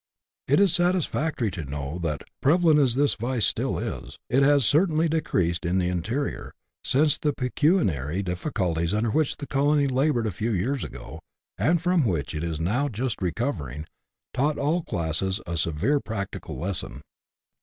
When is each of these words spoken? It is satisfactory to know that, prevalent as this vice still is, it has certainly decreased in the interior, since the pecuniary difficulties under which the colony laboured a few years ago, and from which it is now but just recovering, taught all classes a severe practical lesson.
It 0.47 0.59
is 0.59 0.73
satisfactory 0.73 1.51
to 1.51 1.63
know 1.63 1.99
that, 1.99 2.23
prevalent 2.41 2.79
as 2.79 2.95
this 2.95 3.13
vice 3.13 3.45
still 3.45 3.77
is, 3.77 4.17
it 4.31 4.41
has 4.41 4.65
certainly 4.65 5.07
decreased 5.07 5.63
in 5.63 5.77
the 5.77 5.89
interior, 5.89 6.53
since 6.83 7.19
the 7.19 7.33
pecuniary 7.33 8.23
difficulties 8.23 8.95
under 8.95 9.11
which 9.11 9.37
the 9.37 9.45
colony 9.45 9.85
laboured 9.85 10.25
a 10.25 10.31
few 10.31 10.53
years 10.53 10.83
ago, 10.83 11.19
and 11.55 11.83
from 11.83 12.03
which 12.03 12.33
it 12.33 12.43
is 12.43 12.59
now 12.59 12.85
but 12.85 12.93
just 12.93 13.21
recovering, 13.21 13.85
taught 14.33 14.57
all 14.57 14.81
classes 14.81 15.39
a 15.45 15.55
severe 15.55 15.99
practical 15.99 16.57
lesson. 16.57 17.01